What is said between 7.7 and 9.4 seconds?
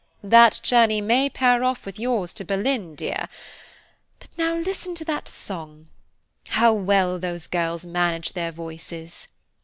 manage their voices."